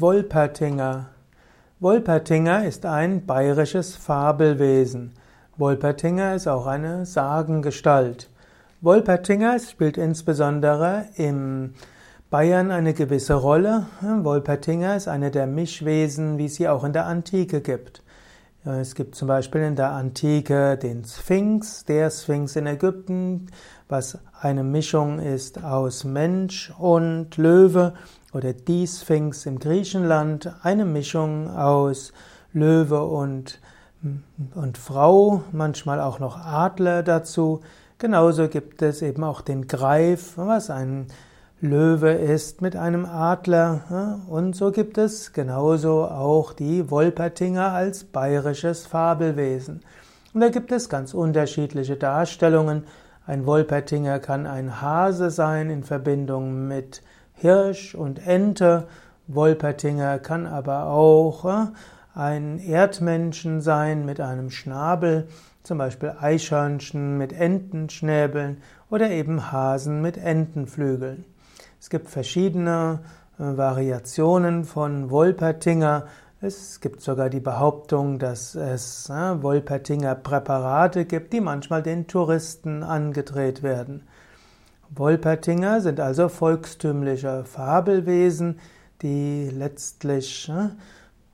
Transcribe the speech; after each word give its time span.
Wolpertinger. 0.00 1.06
Wolpertinger 1.80 2.64
ist 2.64 2.86
ein 2.86 3.26
bayerisches 3.26 3.96
Fabelwesen. 3.96 5.10
Wolpertinger 5.56 6.36
ist 6.36 6.46
auch 6.46 6.68
eine 6.68 7.04
Sagengestalt. 7.04 8.30
Wolpertinger 8.80 9.58
spielt 9.58 9.98
insbesondere 9.98 11.06
im 11.16 11.74
Bayern 12.30 12.70
eine 12.70 12.94
gewisse 12.94 13.34
Rolle. 13.34 13.86
Wolpertinger 14.00 14.94
ist 14.94 15.08
eine 15.08 15.32
der 15.32 15.48
Mischwesen, 15.48 16.38
wie 16.38 16.44
es 16.44 16.54
sie 16.54 16.68
auch 16.68 16.84
in 16.84 16.92
der 16.92 17.06
Antike 17.06 17.60
gibt. 17.60 18.04
Es 18.64 18.94
gibt 18.94 19.14
zum 19.14 19.28
Beispiel 19.28 19.62
in 19.62 19.76
der 19.76 19.92
Antike 19.92 20.76
den 20.76 21.04
Sphinx, 21.04 21.84
der 21.84 22.10
Sphinx 22.10 22.56
in 22.56 22.66
Ägypten, 22.66 23.46
was 23.88 24.18
eine 24.40 24.64
Mischung 24.64 25.20
ist 25.20 25.62
aus 25.62 26.04
Mensch 26.04 26.72
und 26.78 27.36
Löwe, 27.36 27.94
oder 28.32 28.52
die 28.52 28.86
Sphinx 28.86 29.46
im 29.46 29.58
Griechenland, 29.58 30.52
eine 30.62 30.84
Mischung 30.84 31.48
aus 31.48 32.12
Löwe 32.52 33.04
und, 33.04 33.60
und 34.54 34.76
Frau, 34.76 35.44
manchmal 35.52 36.00
auch 36.00 36.18
noch 36.18 36.36
Adler 36.36 37.02
dazu. 37.02 37.60
Genauso 37.98 38.48
gibt 38.48 38.82
es 38.82 39.02
eben 39.02 39.24
auch 39.24 39.40
den 39.40 39.66
Greif, 39.66 40.36
was 40.36 40.68
ein 40.68 41.06
Löwe 41.60 42.12
ist 42.12 42.62
mit 42.62 42.76
einem 42.76 43.04
Adler. 43.04 44.20
Und 44.28 44.54
so 44.54 44.70
gibt 44.70 44.96
es 44.96 45.32
genauso 45.32 46.04
auch 46.04 46.52
die 46.52 46.88
Wolpertinger 46.88 47.72
als 47.72 48.04
bayerisches 48.04 48.86
Fabelwesen. 48.86 49.80
Und 50.32 50.40
da 50.40 50.50
gibt 50.50 50.70
es 50.70 50.88
ganz 50.88 51.14
unterschiedliche 51.14 51.96
Darstellungen. 51.96 52.84
Ein 53.26 53.44
Wolpertinger 53.44 54.20
kann 54.20 54.46
ein 54.46 54.80
Hase 54.80 55.30
sein 55.32 55.68
in 55.68 55.82
Verbindung 55.82 56.68
mit 56.68 57.02
Hirsch 57.34 57.96
und 57.96 58.24
Ente. 58.24 58.86
Wolpertinger 59.26 60.20
kann 60.20 60.46
aber 60.46 60.86
auch 60.86 61.70
ein 62.14 62.60
Erdmenschen 62.60 63.62
sein 63.62 64.06
mit 64.06 64.20
einem 64.20 64.50
Schnabel, 64.52 65.26
zum 65.64 65.78
Beispiel 65.78 66.14
Eichhörnchen 66.20 67.18
mit 67.18 67.32
Entenschnäbeln 67.32 68.58
oder 68.90 69.10
eben 69.10 69.50
Hasen 69.50 70.00
mit 70.02 70.18
Entenflügeln. 70.18 71.24
Es 71.80 71.90
gibt 71.90 72.08
verschiedene 72.08 73.00
äh, 73.38 73.56
Variationen 73.56 74.64
von 74.64 75.10
Wolpertinger. 75.10 76.06
Es 76.40 76.80
gibt 76.80 77.00
sogar 77.00 77.30
die 77.30 77.40
Behauptung, 77.40 78.18
dass 78.18 78.54
es 78.54 79.08
äh, 79.10 79.42
Wolpertinger 79.42 80.14
Präparate 80.14 81.04
gibt, 81.04 81.32
die 81.32 81.40
manchmal 81.40 81.82
den 81.82 82.06
Touristen 82.06 82.82
angedreht 82.82 83.62
werden. 83.62 84.02
Wolpertinger 84.90 85.80
sind 85.80 86.00
also 86.00 86.28
volkstümliche 86.28 87.44
Fabelwesen, 87.44 88.58
die 89.02 89.50
letztlich 89.50 90.48
äh, 90.48 90.70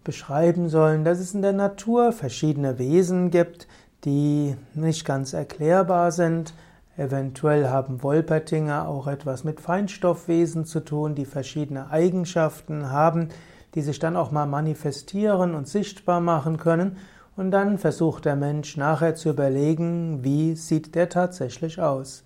beschreiben 0.02 0.68
sollen, 0.68 1.04
dass 1.04 1.18
es 1.18 1.34
in 1.34 1.40
der 1.40 1.54
Natur 1.54 2.12
verschiedene 2.12 2.78
Wesen 2.78 3.30
gibt, 3.30 3.66
die 4.04 4.56
nicht 4.74 5.06
ganz 5.06 5.32
erklärbar 5.32 6.12
sind, 6.12 6.52
Eventuell 6.96 7.68
haben 7.68 8.04
Wolpertinger 8.04 8.88
auch 8.88 9.08
etwas 9.08 9.42
mit 9.42 9.60
Feinstoffwesen 9.60 10.64
zu 10.64 10.78
tun, 10.80 11.16
die 11.16 11.24
verschiedene 11.24 11.90
Eigenschaften 11.90 12.90
haben, 12.90 13.30
die 13.74 13.82
sich 13.82 13.98
dann 13.98 14.16
auch 14.16 14.30
mal 14.30 14.46
manifestieren 14.46 15.56
und 15.56 15.66
sichtbar 15.66 16.20
machen 16.20 16.56
können. 16.56 16.98
Und 17.36 17.50
dann 17.50 17.78
versucht 17.78 18.26
der 18.26 18.36
Mensch 18.36 18.76
nachher 18.76 19.16
zu 19.16 19.30
überlegen, 19.30 20.22
wie 20.22 20.54
sieht 20.54 20.94
der 20.94 21.08
tatsächlich 21.08 21.80
aus. 21.80 22.22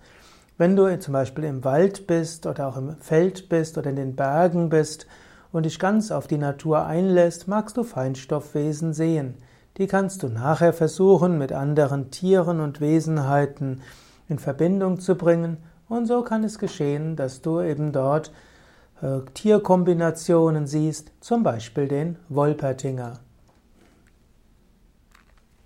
Wenn 0.59 0.75
du 0.75 0.99
zum 0.99 1.13
Beispiel 1.13 1.45
im 1.45 1.63
Wald 1.63 2.05
bist 2.05 2.45
oder 2.45 2.67
auch 2.67 2.77
im 2.77 2.95
Feld 2.97 3.49
bist 3.49 3.77
oder 3.79 3.89
in 3.89 3.95
den 3.95 4.15
Bergen 4.15 4.69
bist 4.69 5.07
und 5.51 5.65
dich 5.65 5.79
ganz 5.79 6.11
auf 6.11 6.27
die 6.27 6.37
Natur 6.37 6.85
einlässt, 6.85 7.47
magst 7.47 7.75
du 7.77 7.83
Feinstoffwesen 7.83 8.93
sehen. 8.93 9.35
Die 9.77 9.87
kannst 9.87 10.21
du 10.21 10.27
nachher 10.27 10.73
versuchen, 10.73 11.39
mit 11.39 11.53
anderen 11.53 12.11
Tieren 12.11 12.59
und 12.59 12.81
Wesenheiten 12.81 13.81
in 14.29 14.39
Verbindung 14.39 14.99
zu 14.99 15.15
bringen. 15.15 15.57
Und 15.89 16.05
so 16.05 16.21
kann 16.21 16.43
es 16.43 16.59
geschehen, 16.59 17.15
dass 17.15 17.41
du 17.41 17.61
eben 17.61 17.91
dort 17.91 18.31
äh, 19.01 19.19
Tierkombinationen 19.33 20.67
siehst, 20.67 21.11
zum 21.19 21.43
Beispiel 21.43 21.87
den 21.87 22.17
Wolpertinger. 22.29 23.19